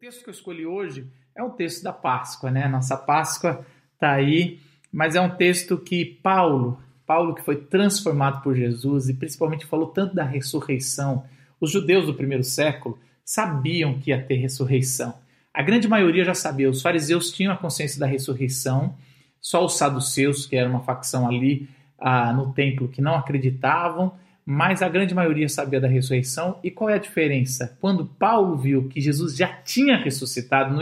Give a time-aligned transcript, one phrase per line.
[0.00, 1.06] texto que eu escolhi hoje
[1.36, 2.66] é um texto da Páscoa, né?
[2.66, 4.58] Nossa Páscoa está aí,
[4.90, 9.88] mas é um texto que Paulo, Paulo que foi transformado por Jesus e principalmente falou
[9.88, 11.24] tanto da ressurreição.
[11.60, 15.18] Os judeus do primeiro século sabiam que ia ter ressurreição.
[15.52, 16.70] A grande maioria já sabia.
[16.70, 18.96] Os fariseus tinham a consciência da ressurreição.
[19.38, 24.14] Só os saduceus, que era uma facção ali ah, no templo, que não acreditavam
[24.44, 26.58] mas a grande maioria sabia da ressurreição.
[26.62, 27.76] E qual é a diferença?
[27.80, 30.76] Quando Paulo viu que Jesus já tinha ressuscitado,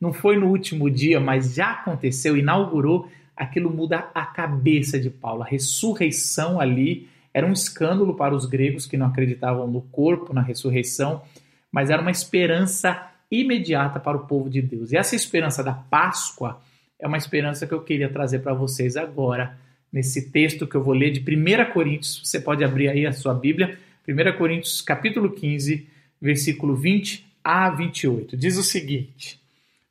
[0.00, 5.42] não foi no último dia, mas já aconteceu, inaugurou, aquilo muda a cabeça de Paulo.
[5.42, 10.42] A ressurreição ali era um escândalo para os gregos que não acreditavam no corpo, na
[10.42, 11.22] ressurreição,
[11.70, 14.92] mas era uma esperança imediata para o povo de Deus.
[14.92, 16.60] E essa esperança da Páscoa
[17.00, 19.56] é uma esperança que eu queria trazer para vocês agora
[19.92, 22.22] nesse texto que eu vou ler de 1 Coríntios.
[22.24, 23.78] Você pode abrir aí a sua Bíblia,
[24.08, 25.86] 1 Coríntios, capítulo 15,
[26.20, 28.36] versículo 20 a 28.
[28.36, 29.38] Diz o seguinte: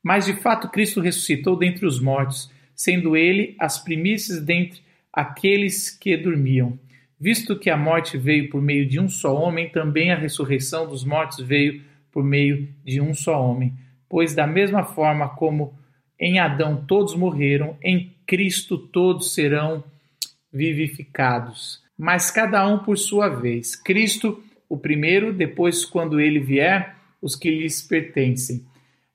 [0.01, 4.81] Mas de fato Cristo ressuscitou dentre os mortos, sendo ele as primícias dentre
[5.13, 6.79] aqueles que dormiam.
[7.19, 11.03] Visto que a morte veio por meio de um só homem, também a ressurreição dos
[11.03, 13.73] mortos veio por meio de um só homem.
[14.09, 15.73] Pois da mesma forma como
[16.19, 19.83] em Adão todos morreram, em Cristo todos serão
[20.51, 23.75] vivificados, mas cada um por sua vez.
[23.75, 28.65] Cristo, o primeiro, depois, quando ele vier, os que lhes pertencem.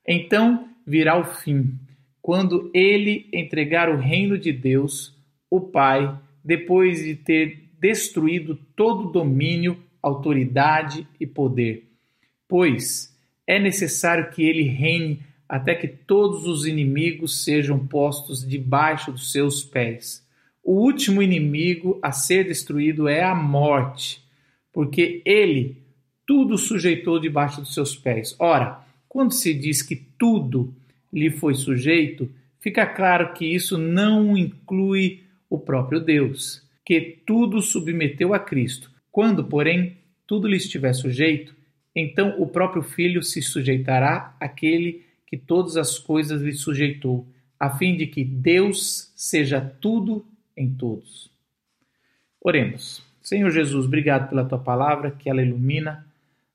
[0.07, 1.75] Então virá o fim,
[2.23, 5.17] quando ele entregar o reino de Deus,
[5.51, 11.89] o Pai, depois de ter destruído todo domínio, autoridade e poder.
[12.49, 19.31] Pois é necessário que ele reine até que todos os inimigos sejam postos debaixo dos
[19.31, 20.26] seus pés.
[20.67, 24.21] O último inimigo a ser destruído é a morte,
[24.73, 25.77] porque ele
[26.27, 28.35] tudo sujeitou debaixo dos seus pés.
[28.37, 30.75] Ora, quando se diz que tudo
[31.13, 32.29] lhe foi sujeito,
[32.59, 38.91] fica claro que isso não inclui o próprio Deus, que tudo submeteu a Cristo.
[39.13, 41.55] Quando, porém, tudo lhe estiver sujeito,
[41.95, 47.25] então o próprio Filho se sujeitará àquele que todas as coisas lhe sujeitou,
[47.57, 50.27] a fim de que Deus seja tudo
[50.57, 51.31] em todos.
[52.41, 53.03] Oremos.
[53.23, 56.07] Senhor Jesus, obrigado pela tua palavra, que ela ilumina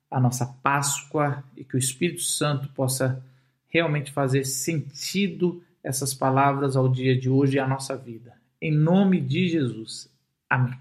[0.09, 3.23] a nossa Páscoa e que o Espírito Santo possa
[3.67, 8.33] realmente fazer sentido essas palavras ao dia de hoje e à nossa vida.
[8.61, 10.09] Em nome de Jesus.
[10.49, 10.77] Amém.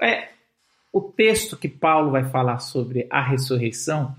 [0.00, 0.28] É,
[0.92, 4.14] o texto que Paulo vai falar sobre a ressurreição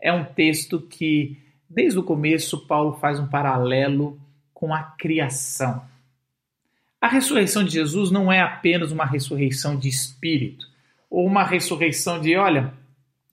[0.00, 1.36] é um texto que,
[1.68, 4.18] desde o começo, Paulo faz um paralelo
[4.54, 5.82] com a criação.
[7.00, 10.66] A ressurreição de Jesus não é apenas uma ressurreição de espírito,
[11.08, 12.74] ou uma ressurreição de, olha,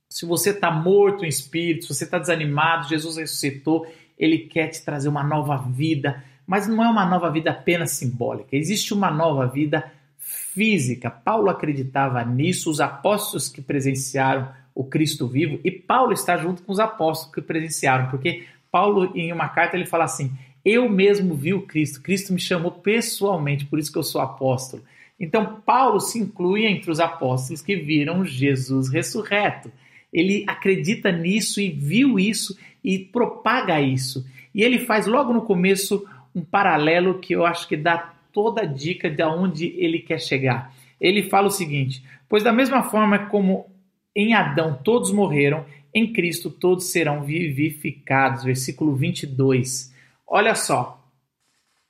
[0.09, 3.85] se você está morto em espírito, se você está desanimado, Jesus ressuscitou,
[4.17, 8.55] ele quer te trazer uma nova vida, mas não é uma nova vida apenas simbólica,
[8.55, 11.11] existe uma nova vida física.
[11.11, 16.71] Paulo acreditava nisso, os apóstolos que presenciaram o Cristo vivo, e Paulo está junto com
[16.71, 20.31] os apóstolos que presenciaram, porque Paulo, em uma carta, ele fala assim:
[20.69, 24.83] eu mesmo vi o Cristo, Cristo me chamou pessoalmente, por isso que eu sou apóstolo.
[25.17, 29.71] Então, Paulo se inclui entre os apóstolos que viram Jesus ressurreto.
[30.11, 34.25] Ele acredita nisso e viu isso e propaga isso.
[34.53, 38.65] E ele faz logo no começo um paralelo que eu acho que dá toda a
[38.65, 40.75] dica de onde ele quer chegar.
[40.99, 43.67] Ele fala o seguinte: Pois da mesma forma como
[44.13, 48.43] em Adão todos morreram, em Cristo todos serão vivificados.
[48.43, 49.95] Versículo 22.
[50.27, 51.01] Olha só,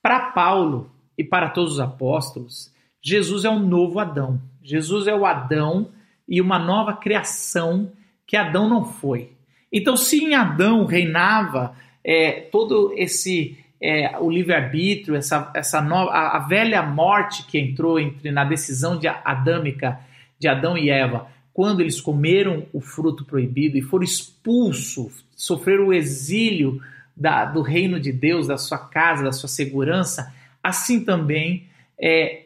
[0.00, 2.72] para Paulo e para todos os apóstolos,
[3.02, 4.40] Jesus é um novo Adão.
[4.62, 5.88] Jesus é o Adão
[6.28, 7.90] e uma nova criação
[8.26, 9.32] que Adão não foi.
[9.72, 16.36] Então, se em Adão reinava é, todo esse é, o livre-arbítrio, essa, essa nova, a,
[16.36, 20.00] a, velha morte que entrou entre na decisão de adâmica
[20.38, 25.92] de Adão e Eva, quando eles comeram o fruto proibido e foram expulsos, sofreram o
[25.92, 26.80] exílio
[27.18, 30.32] da, do reino de Deus, da sua casa, da sua segurança,
[30.62, 31.66] assim também
[32.00, 32.44] é,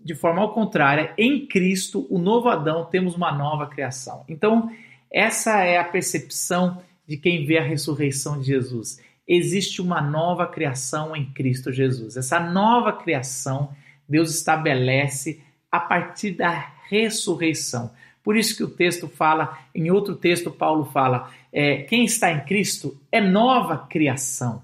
[0.00, 4.24] de forma ao contrária, em Cristo, o novo Adão, temos uma nova criação.
[4.28, 4.70] Então,
[5.12, 9.00] essa é a percepção de quem vê a ressurreição de Jesus.
[9.28, 12.16] Existe uma nova criação em Cristo Jesus.
[12.16, 13.70] Essa nova criação
[14.08, 15.40] Deus estabelece
[15.70, 17.90] a partir da ressurreição.
[18.22, 22.40] Por isso que o texto fala, em outro texto, Paulo fala: é, quem está em
[22.40, 24.62] Cristo é nova criação.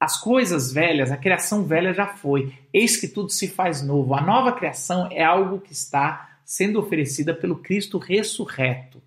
[0.00, 4.14] As coisas velhas, a criação velha já foi, eis que tudo se faz novo.
[4.14, 9.02] A nova criação é algo que está sendo oferecida pelo Cristo ressurreto.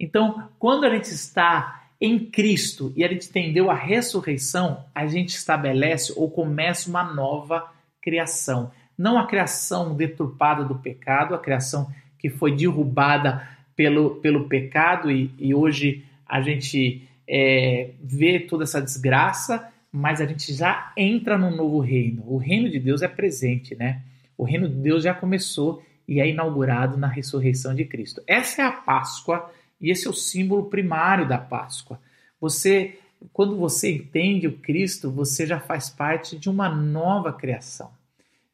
[0.00, 5.36] Então, quando a gente está em Cristo e a gente entendeu a ressurreição, a gente
[5.36, 7.70] estabelece ou começa uma nova
[8.00, 8.72] criação.
[8.96, 13.46] Não a criação deturpada do pecado, a criação que foi derrubada
[13.76, 20.24] pelo, pelo pecado e, e hoje a gente é, vê toda essa desgraça, mas a
[20.24, 22.24] gente já entra num novo reino.
[22.26, 24.00] O reino de Deus é presente, né?
[24.38, 28.22] O reino de Deus já começou e é inaugurado na ressurreição de Cristo.
[28.26, 32.00] Essa é a Páscoa e esse é o símbolo primário da Páscoa.
[32.40, 32.98] Você,
[33.30, 37.90] quando você entende o Cristo, você já faz parte de uma nova criação.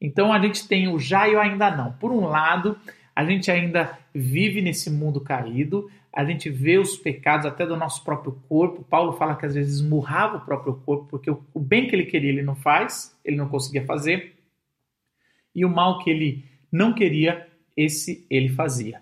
[0.01, 1.93] Então a gente tem o já e o ainda não.
[1.93, 2.77] Por um lado,
[3.15, 8.03] a gente ainda vive nesse mundo caído, a gente vê os pecados até do nosso
[8.03, 8.83] próprio corpo.
[8.85, 12.31] Paulo fala que às vezes esmurrava o próprio corpo, porque o bem que ele queria
[12.31, 14.35] ele não faz, ele não conseguia fazer,
[15.55, 19.01] e o mal que ele não queria, esse ele fazia.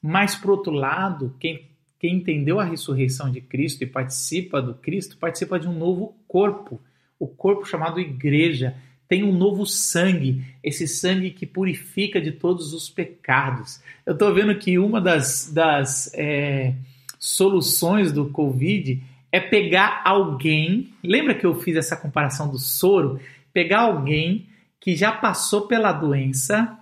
[0.00, 5.16] Mas, por outro lado, quem, quem entendeu a ressurreição de Cristo e participa do Cristo,
[5.16, 6.80] participa de um novo corpo,
[7.18, 8.76] o corpo chamado igreja
[9.12, 13.78] tem um novo sangue, esse sangue que purifica de todos os pecados.
[14.06, 16.72] Eu estou vendo que uma das, das é,
[17.18, 20.94] soluções do Covid é pegar alguém.
[21.04, 23.20] Lembra que eu fiz essa comparação do soro?
[23.52, 24.46] Pegar alguém
[24.80, 26.78] que já passou pela doença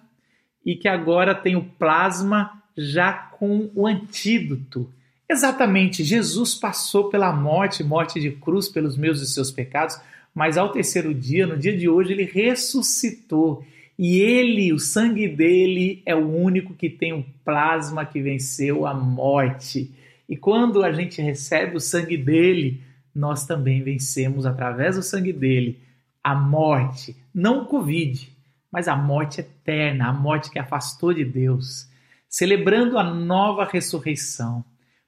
[0.65, 4.89] e que agora tem o plasma já com o antídoto.
[5.29, 9.99] Exatamente, Jesus passou pela morte, morte de cruz pelos meus e seus pecados
[10.35, 13.65] mas ao terceiro dia, no dia de hoje, ele ressuscitou.
[13.99, 18.95] E ele, o sangue dele, é o único que tem o plasma que venceu a
[18.95, 19.91] morte.
[20.29, 22.81] E quando a gente recebe o sangue dele,
[23.15, 25.79] nós também vencemos através do sangue dele
[26.23, 28.31] a morte, não o Covid,
[28.71, 31.89] mas a morte eterna, a morte que afastou de Deus,
[32.29, 34.65] celebrando a nova ressurreição.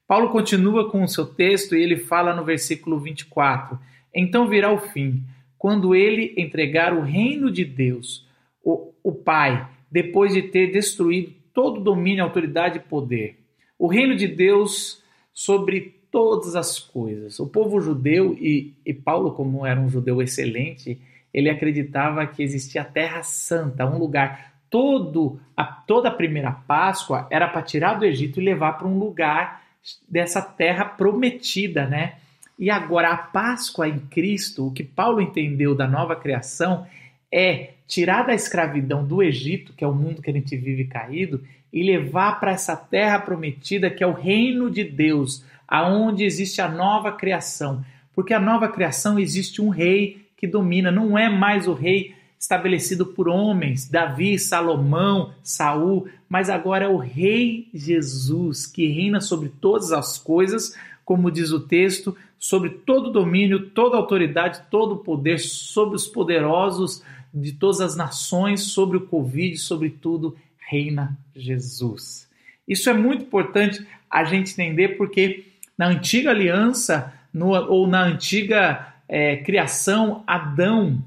[0.07, 3.79] Paulo continua com o seu texto e ele fala no versículo 24:
[4.13, 5.23] então virá o fim,
[5.57, 8.27] quando ele entregar o reino de Deus,
[8.63, 13.39] o, o Pai, depois de ter destruído todo domínio, autoridade e poder.
[13.77, 15.01] O reino de Deus
[15.33, 17.39] sobre todas as coisas.
[17.39, 20.99] O povo judeu, e, e Paulo, como era um judeu excelente,
[21.33, 24.53] ele acreditava que existia a Terra Santa, um lugar.
[24.69, 28.97] Todo a, toda a primeira Páscoa era para tirar do Egito e levar para um
[28.97, 29.63] lugar
[30.07, 32.15] dessa terra prometida, né?
[32.57, 36.85] E agora a Páscoa em Cristo, o que Paulo entendeu da nova criação
[37.31, 41.43] é tirar da escravidão do Egito, que é o mundo que a gente vive caído,
[41.71, 46.69] e levar para essa terra prometida que é o reino de Deus, aonde existe a
[46.69, 47.83] nova criação.
[48.13, 53.05] Porque a nova criação existe um rei que domina, não é mais o rei estabelecido
[53.05, 59.93] por homens, Davi, Salomão, Saul, mas agora é o rei Jesus que reina sobre todas
[59.93, 66.05] as coisas, como diz o texto, sobre todo domínio, toda autoridade, todo poder, sobre os
[66.05, 67.01] poderosos
[67.33, 72.29] de todas as nações, sobre o Covid, sobre tudo, reina Jesus.
[72.67, 75.45] Isso é muito importante a gente entender porque
[75.77, 81.01] na antiga aliança no, ou na antiga é, criação, Adão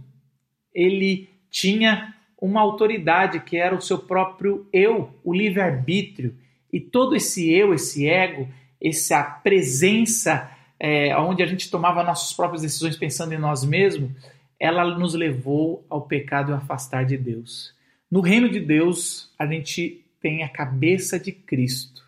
[0.74, 6.34] ele tinha uma autoridade que era o seu próprio eu, o livre-arbítrio.
[6.72, 8.48] E todo esse eu, esse ego,
[8.80, 14.10] essa presença é, onde a gente tomava nossas próprias decisões pensando em nós mesmos,
[14.58, 17.74] ela nos levou ao pecado e ao afastar de Deus.
[18.10, 22.04] No reino de Deus, a gente tem a cabeça de Cristo,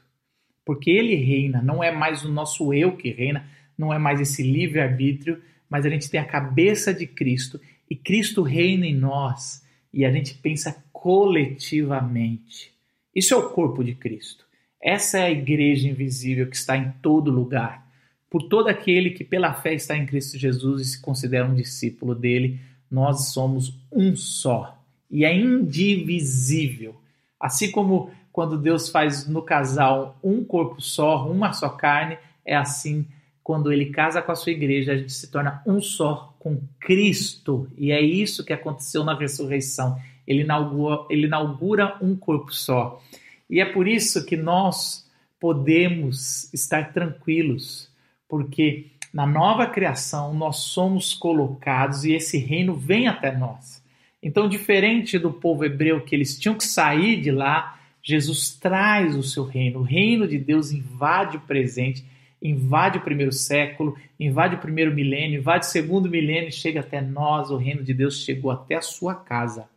[0.64, 4.42] porque Ele reina, não é mais o nosso eu que reina, não é mais esse
[4.42, 7.60] livre-arbítrio, mas a gente tem a cabeça de Cristo
[7.90, 12.72] e Cristo reina em nós e a gente pensa coletivamente.
[13.14, 14.44] Isso é o corpo de Cristo.
[14.80, 17.87] Essa é a igreja invisível que está em todo lugar
[18.30, 22.14] por todo aquele que pela fé está em Cristo Jesus e se considera um discípulo
[22.14, 24.78] dele, nós somos um só
[25.10, 26.94] e é indivisível.
[27.40, 33.06] Assim como quando Deus faz no casal um corpo só, uma só carne, é assim
[33.42, 37.66] quando ele casa com a sua igreja, a gente se torna um só com Cristo.
[37.78, 39.98] E é isso que aconteceu na ressurreição.
[40.26, 43.02] Ele inaugura, ele inaugura um corpo só.
[43.48, 45.08] E é por isso que nós
[45.40, 47.87] podemos estar tranquilos
[48.28, 53.82] porque na nova criação nós somos colocados e esse reino vem até nós.
[54.22, 59.22] Então, diferente do povo hebreu que eles tinham que sair de lá, Jesus traz o
[59.22, 59.80] seu reino.
[59.80, 62.04] O reino de Deus invade o presente,
[62.42, 67.50] invade o primeiro século, invade o primeiro milênio, invade o segundo milênio chega até nós.
[67.50, 69.68] O reino de Deus chegou até a sua casa.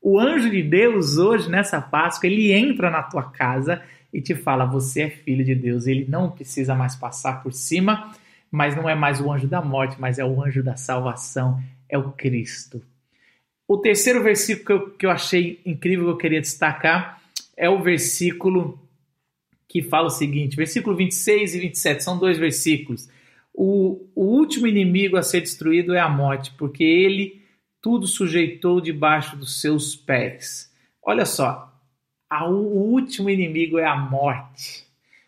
[0.00, 4.64] O anjo de Deus, hoje, nessa Páscoa, ele entra na tua casa e te fala:
[4.64, 5.86] você é filho de Deus.
[5.86, 8.12] Ele não precisa mais passar por cima
[8.50, 11.96] mas não é mais o anjo da morte, mas é o anjo da salvação, é
[11.96, 12.82] o Cristo.
[13.68, 17.22] O terceiro versículo que eu, que eu achei incrível que eu queria destacar
[17.56, 18.78] é o versículo
[19.68, 23.08] que fala o seguinte, versículo 26 e 27, são dois versículos.
[23.54, 27.40] O, o último inimigo a ser destruído é a morte, porque ele
[27.80, 30.72] tudo sujeitou debaixo dos seus pés.
[31.00, 31.72] Olha só,
[32.30, 34.86] a, o último inimigo é a morte.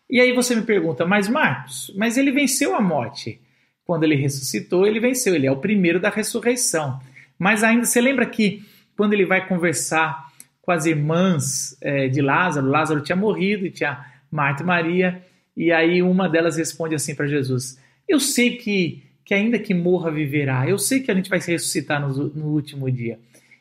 [0.09, 3.41] E aí você me pergunta, mas Marcos, mas ele venceu a morte.
[3.85, 6.99] Quando ele ressuscitou, ele venceu, ele é o primeiro da ressurreição.
[7.37, 8.63] Mas ainda, você lembra que
[8.95, 10.31] quando ele vai conversar
[10.61, 15.21] com as irmãs é, de Lázaro, Lázaro tinha morrido e tinha Marta e Maria,
[15.57, 20.09] e aí uma delas responde assim para Jesus: Eu sei que, que ainda que morra,
[20.09, 23.19] viverá, eu sei que a gente vai se ressuscitar no, no último dia.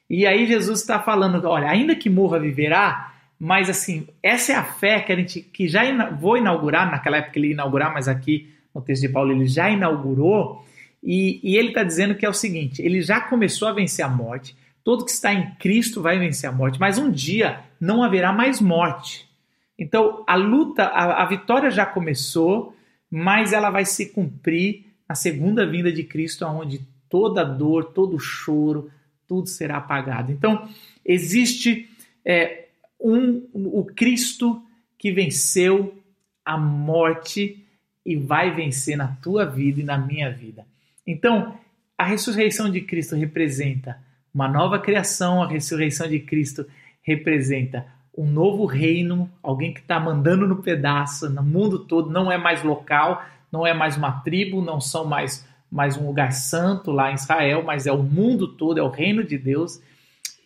[0.09, 3.12] E aí Jesus está falando: Olha, ainda que morra, viverá,
[3.45, 7.17] mas assim, essa é a fé que a gente que já ina vou inaugurar, naquela
[7.17, 10.65] época ele ia inaugurar, mas aqui no texto de Paulo ele já inaugurou,
[11.03, 14.09] e, e ele está dizendo que é o seguinte: ele já começou a vencer a
[14.09, 18.33] morte, todo que está em Cristo vai vencer a morte, mas um dia não haverá
[18.33, 19.29] mais morte.
[19.77, 22.77] Então a luta, a, a vitória já começou,
[23.11, 26.81] mas ela vai se cumprir na segunda vinda de Cristo, onde
[27.11, 28.89] toda dor, todo choro,
[29.27, 30.31] tudo será apagado.
[30.31, 30.69] Então
[31.05, 31.89] existe
[32.25, 32.62] é,
[33.03, 34.63] um, o Cristo
[34.99, 36.01] que venceu
[36.45, 37.65] a morte
[38.05, 40.67] e vai vencer na tua vida e na minha vida.
[41.07, 41.59] Então,
[41.97, 43.99] a ressurreição de Cristo representa
[44.35, 46.67] uma nova criação, a ressurreição de Cristo
[47.03, 52.37] representa um novo reino, alguém que está mandando no pedaço, no mundo todo, não é
[52.37, 57.11] mais local, não é mais uma tribo, não são mais, mais um lugar santo lá
[57.11, 59.81] em Israel, mas é o mundo todo, é o reino de Deus.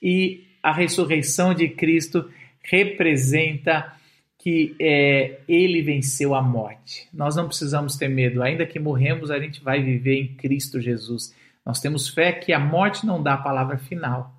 [0.03, 2.29] E a ressurreição de Cristo
[2.71, 3.93] representa
[4.39, 7.09] que é, ele venceu a morte.
[7.13, 11.35] Nós não precisamos ter medo, ainda que morremos, a gente vai viver em Cristo Jesus.
[11.65, 14.33] Nós temos fé que a morte não dá a palavra final.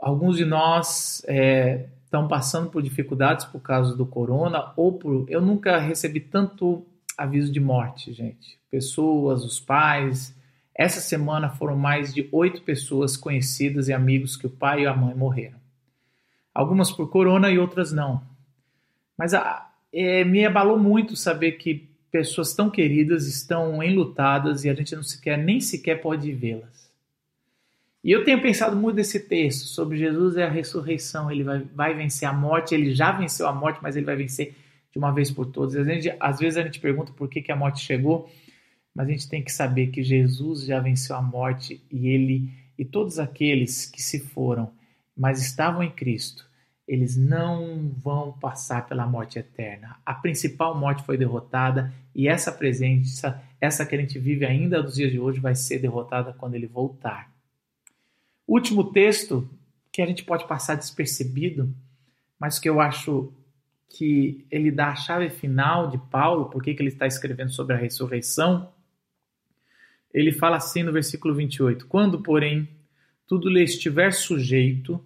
[0.00, 5.24] Alguns de nós é, estão passando por dificuldades por causa do corona ou por.
[5.28, 6.84] Eu nunca recebi tanto
[7.16, 8.58] aviso de morte, gente.
[8.70, 10.36] Pessoas, os pais.
[10.74, 14.94] Essa semana foram mais de oito pessoas conhecidas e amigos que o pai e a
[14.94, 15.60] mãe morreram
[16.60, 18.22] algumas por corona e outras não.
[19.16, 24.74] Mas a, é, me abalou muito saber que pessoas tão queridas estão enlutadas e a
[24.74, 26.90] gente não sequer, nem sequer pode vê-las.
[28.04, 31.94] E eu tenho pensado muito nesse texto sobre Jesus é a ressurreição, ele vai, vai
[31.94, 34.54] vencer a morte, ele já venceu a morte, mas ele vai vencer
[34.90, 35.76] de uma vez por todas.
[35.76, 38.30] Às vezes, às vezes a gente pergunta por que, que a morte chegou,
[38.94, 42.84] mas a gente tem que saber que Jesus já venceu a morte e ele e
[42.84, 44.72] todos aqueles que se foram
[45.20, 46.48] mas estavam em Cristo,
[46.90, 49.96] eles não vão passar pela morte eterna.
[50.04, 54.96] A principal morte foi derrotada e essa presença, essa que a gente vive ainda nos
[54.96, 57.32] dias de hoje, vai ser derrotada quando ele voltar.
[58.44, 59.48] Último texto
[59.92, 61.72] que a gente pode passar despercebido,
[62.36, 63.32] mas que eu acho
[63.88, 67.78] que ele dá a chave final de Paulo, porque que ele está escrevendo sobre a
[67.78, 68.68] ressurreição.
[70.12, 72.68] Ele fala assim no versículo 28: Quando, porém,
[73.28, 75.00] tudo lhe estiver sujeito,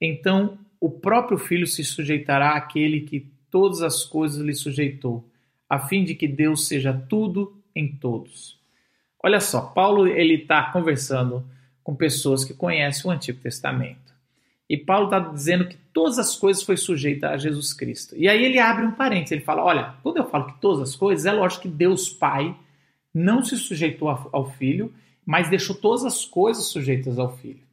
[0.00, 5.24] então o próprio Filho se sujeitará àquele que todas as coisas lhe sujeitou,
[5.68, 8.58] a fim de que Deus seja tudo em todos.
[9.22, 11.44] Olha só, Paulo ele está conversando
[11.82, 14.08] com pessoas que conhecem o Antigo Testamento.
[14.68, 18.14] E Paulo está dizendo que todas as coisas foi sujeita a Jesus Cristo.
[18.16, 20.94] E aí ele abre um parênteses, ele fala, olha, quando eu falo que todas as
[20.94, 22.54] coisas, é lógico que Deus Pai
[23.12, 24.92] não se sujeitou ao Filho,
[25.24, 27.67] mas deixou todas as coisas sujeitas ao Filho.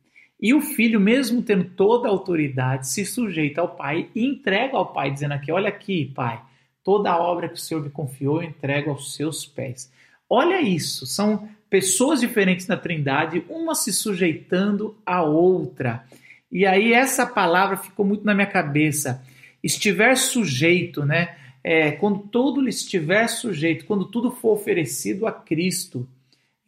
[0.45, 4.93] E o filho, mesmo tendo toda a autoridade, se sujeita ao pai e entrega ao
[4.93, 6.39] pai, dizendo aqui: Olha aqui, pai,
[6.83, 9.91] toda a obra que o Senhor me confiou eu entrego aos seus pés.
[10.29, 16.05] Olha isso, são pessoas diferentes na Trindade, uma se sujeitando à outra.
[16.51, 19.25] E aí essa palavra ficou muito na minha cabeça.
[19.63, 21.37] Estiver sujeito, né?
[21.63, 26.07] É, quando todo lhe estiver sujeito, quando tudo for oferecido a Cristo,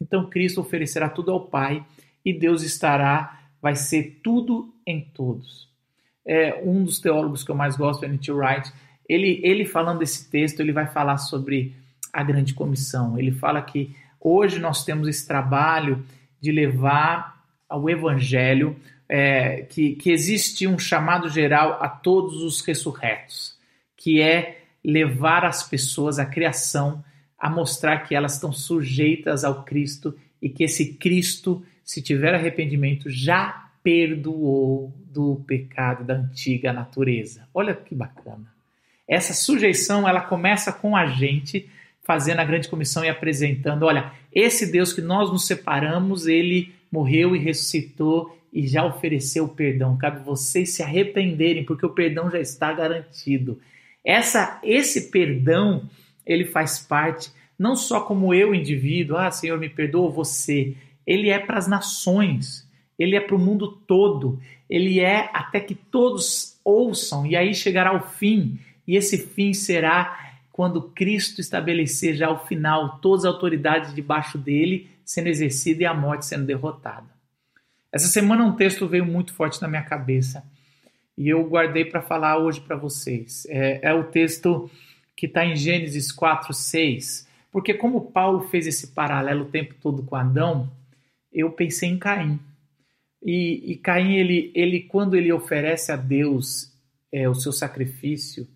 [0.01, 1.86] então Cristo oferecerá tudo ao Pai
[2.25, 5.67] e Deus estará vai ser tudo em todos.
[6.25, 8.31] É, um dos teólogos que eu mais gosto, N.T.
[8.31, 8.71] Wright,
[9.07, 11.75] ele, ele falando desse texto, ele vai falar sobre
[12.11, 13.17] a grande comissão.
[13.17, 16.03] Ele fala que hoje nós temos esse trabalho
[16.41, 18.75] de levar ao evangelho,
[19.09, 23.57] é, que, que existe um chamado geral a todos os ressurretos,
[23.95, 27.03] que é levar as pessoas, a criação,
[27.37, 33.10] a mostrar que elas estão sujeitas ao Cristo e que esse Cristo se tiver arrependimento,
[33.10, 37.48] já perdoou do pecado da antiga natureza.
[37.53, 38.53] Olha que bacana.
[39.08, 41.70] Essa sujeição, ela começa com a gente
[42.03, 47.34] fazendo a grande comissão e apresentando: olha, esse Deus que nós nos separamos, ele morreu
[47.34, 49.98] e ressuscitou e já ofereceu perdão.
[49.98, 53.62] Cabe vocês se arrependerem, porque o perdão já está garantido.
[54.03, 55.89] Essa, esse perdão,
[56.25, 60.75] ele faz parte não só como eu, indivíduo, ah, Senhor, me perdoa você.
[61.07, 65.73] Ele é para as nações, ele é para o mundo todo, ele é até que
[65.73, 72.29] todos ouçam, e aí chegará o fim, e esse fim será quando Cristo estabelecer já
[72.29, 77.07] o final, todas as autoridades debaixo dele sendo exercida e a morte sendo derrotada.
[77.91, 80.43] Essa semana um texto veio muito forte na minha cabeça
[81.17, 83.47] e eu guardei para falar hoje para vocês.
[83.49, 84.69] É, é, o texto
[85.15, 87.27] que está em Gênesis 4, 6.
[87.51, 90.69] Porque como Paulo fez esse paralelo o tempo todo com Adão,
[91.39, 92.39] eu pensei em Caim.
[93.24, 96.74] E, e Caim, ele, ele, quando ele oferece a Deus
[97.12, 98.48] é, o seu sacrifício,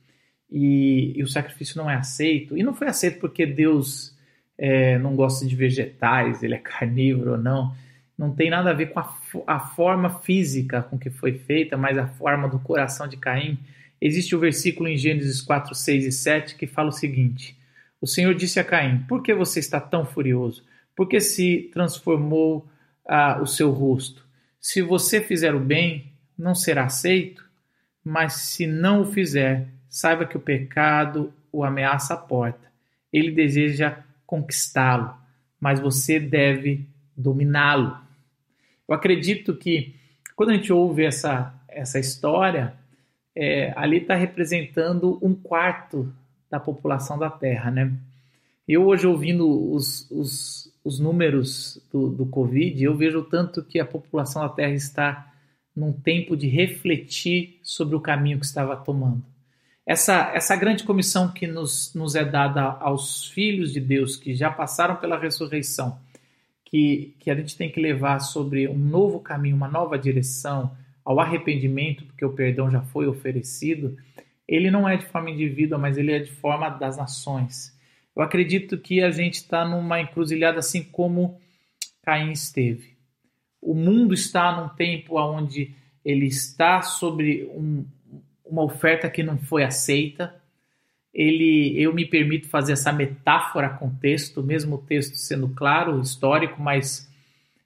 [0.49, 4.15] e, e, o sacrifício não é aceito, e não foi aceito porque Deus
[4.57, 7.73] é, não gosta de vegetais, ele é carnívoro ou não,
[8.17, 9.15] não tem nada a ver com a,
[9.47, 13.57] a forma física com que foi feita, mas a forma do coração de Caim.
[13.99, 17.57] Existe o versículo em Gênesis 4, 6 e 7 que fala o seguinte:
[17.99, 20.63] O Senhor disse a Caim: Por que você está tão furioso?
[21.01, 22.69] Por que se transformou
[23.07, 24.23] ah, o seu rosto?
[24.59, 27.43] Se você fizer o bem, não será aceito,
[28.03, 32.71] mas se não o fizer, saiba que o pecado o ameaça à porta.
[33.11, 35.11] Ele deseja conquistá-lo,
[35.59, 37.97] mas você deve dominá-lo.
[38.87, 39.95] Eu acredito que
[40.35, 42.75] quando a gente ouve essa, essa história,
[43.35, 46.13] é, ali está representando um quarto
[46.47, 47.91] da população da Terra, né?
[48.67, 53.85] Eu hoje ouvindo os, os, os números do, do Covid, eu vejo tanto que a
[53.85, 55.33] população da Terra está
[55.75, 59.23] num tempo de refletir sobre o caminho que estava tomando.
[59.85, 64.49] Essa, essa grande comissão que nos, nos é dada aos filhos de Deus que já
[64.49, 65.99] passaram pela ressurreição,
[66.65, 70.71] que, que a gente tem que levar sobre um novo caminho, uma nova direção,
[71.03, 73.97] ao arrependimento, porque o perdão já foi oferecido,
[74.47, 77.75] ele não é de forma indivídua, mas ele é de forma das nações.
[78.15, 81.39] Eu acredito que a gente está numa encruzilhada assim como
[82.03, 82.97] Caim esteve.
[83.61, 87.85] O mundo está num tempo onde ele está sobre um,
[88.43, 90.35] uma oferta que não foi aceita,
[91.13, 95.99] ele, eu me permito fazer essa metáfora com o texto, mesmo o texto sendo claro,
[95.99, 97.09] histórico, mas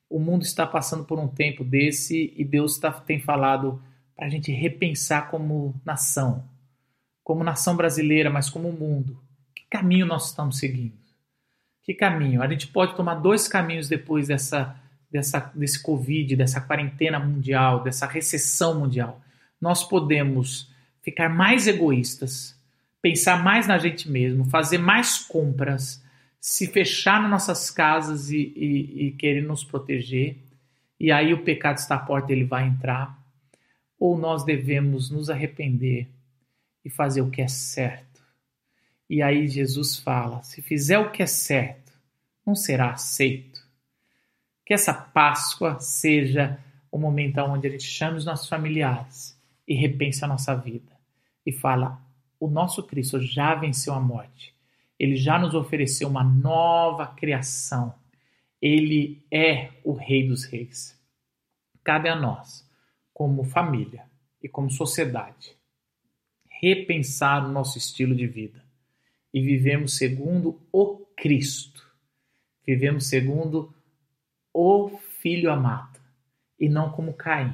[0.10, 3.82] o mundo está passando por um tempo desse e Deus tá, tem falado
[4.16, 6.44] para a gente repensar como nação,
[7.24, 9.20] como nação brasileira, mas como mundo.
[9.70, 10.94] Que caminho nós estamos seguindo?
[11.84, 12.42] Que caminho?
[12.42, 14.76] A gente pode tomar dois caminhos depois dessa,
[15.12, 19.22] dessa, desse Covid, dessa quarentena mundial, dessa recessão mundial.
[19.62, 22.56] Nós podemos ficar mais egoístas
[23.06, 26.04] pensar mais na gente mesmo, fazer mais compras,
[26.42, 30.38] se fechar nas nossas casas e, e, e querer nos proteger,
[31.00, 33.16] e aí o pecado está à porta, ele vai entrar,
[34.00, 36.10] ou nós devemos nos arrepender
[36.84, 38.15] e fazer o que é certo.
[39.10, 41.94] E aí Jesus fala: se fizer o que é certo,
[42.46, 43.64] não será aceito.
[44.66, 46.60] Que essa Páscoa seja
[46.92, 50.92] o momento onde a gente chame os nossos familiares e repense a nossa vida
[51.46, 52.02] e fala:
[52.40, 54.56] o nosso Cristo já venceu a morte.
[54.98, 57.94] Ele já nos ofereceu uma nova criação.
[58.62, 61.00] Ele é o Rei dos Reis.
[61.84, 62.68] Cabe a nós,
[63.14, 64.06] como família
[64.42, 65.56] e como sociedade,
[66.50, 68.65] repensar o nosso estilo de vida
[69.36, 71.86] e vivemos segundo o Cristo.
[72.66, 73.76] Vivemos segundo
[74.54, 76.00] o Filho amado
[76.58, 77.54] e não como Caim,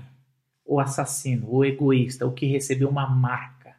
[0.64, 3.76] o assassino, o egoísta, o que recebeu uma marca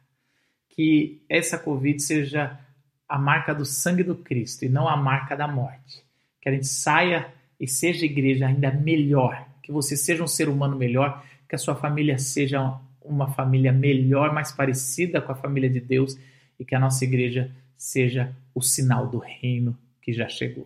[0.67, 2.59] que essa Covid seja
[3.07, 6.03] a marca do sangue do Cristo e não a marca da morte.
[6.41, 10.75] Que a gente saia e seja igreja ainda melhor, que você seja um ser humano
[10.75, 15.79] melhor, que a sua família seja uma família melhor, mais parecida com a família de
[15.79, 16.17] Deus
[16.59, 17.49] e que a nossa igreja
[17.83, 20.65] seja o sinal do reino que já chegou.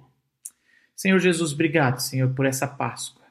[0.95, 3.25] Senhor Jesus, obrigado, Senhor, por essa Páscoa.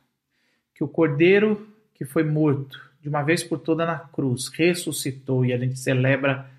[0.74, 5.52] Que o Cordeiro que foi morto de uma vez por toda na cruz ressuscitou e
[5.52, 6.50] a gente celebra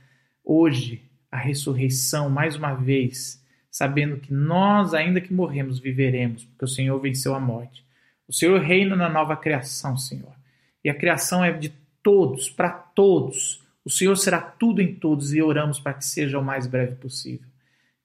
[0.41, 6.69] hoje a ressurreição mais uma vez, sabendo que nós, ainda que morremos, viveremos, porque o
[6.69, 7.85] Senhor venceu a morte.
[8.25, 10.33] O Senhor reina na nova criação, Senhor.
[10.81, 13.61] E a criação é de todos, para todos.
[13.87, 17.47] O Senhor será tudo em todos e oramos para que seja o mais breve possível.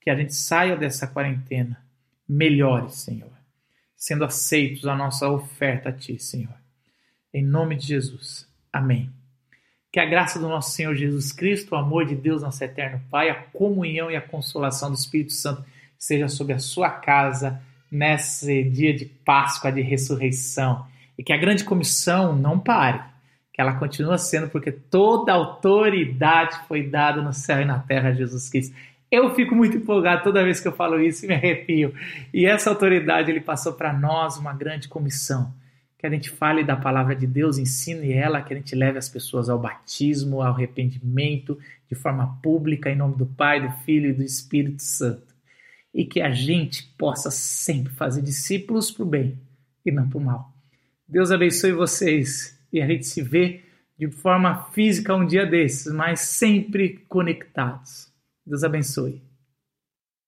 [0.00, 1.84] Que a gente saia dessa quarentena
[2.28, 3.32] melhores, Senhor,
[3.96, 6.54] sendo aceitos a nossa oferta a Ti, Senhor.
[7.34, 8.48] Em nome de Jesus.
[8.72, 9.10] Amém.
[9.92, 13.28] Que a graça do nosso Senhor Jesus Cristo, o amor de Deus, nosso eterno Pai,
[13.28, 15.64] a comunhão e a consolação do Espírito Santo
[15.98, 20.86] seja sobre a sua casa nesse dia de Páscoa, de ressurreição.
[21.18, 23.02] E que a grande comissão não pare,
[23.52, 28.14] que ela continua sendo, porque toda autoridade foi dada no céu e na terra a
[28.14, 28.74] Jesus Cristo.
[29.10, 31.94] Eu fico muito empolgado toda vez que eu falo isso e me arrepio.
[32.32, 35.52] E essa autoridade ele passou para nós uma grande comissão.
[35.98, 39.10] Que a gente fale da palavra de Deus, ensine ela, que a gente leve as
[39.10, 44.14] pessoas ao batismo, ao arrependimento, de forma pública, em nome do Pai, do Filho e
[44.14, 45.34] do Espírito Santo.
[45.92, 49.38] E que a gente possa sempre fazer discípulos para o bem
[49.84, 50.50] e não para o mal.
[51.06, 53.62] Deus abençoe vocês e a gente se vê
[53.98, 58.12] de forma física um dia desses, mas sempre conectados.
[58.44, 59.22] Deus abençoe.